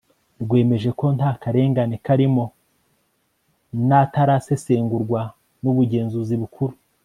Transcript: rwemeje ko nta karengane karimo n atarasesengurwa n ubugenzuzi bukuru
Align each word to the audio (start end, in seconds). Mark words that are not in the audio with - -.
rwemeje 0.43 0.89
ko 0.99 1.05
nta 1.17 1.29
karengane 1.41 1.95
karimo 2.05 2.45
n 3.87 3.89
atarasesengurwa 4.01 5.21
n 5.61 5.63
ubugenzuzi 5.71 6.35
bukuru 6.41 6.73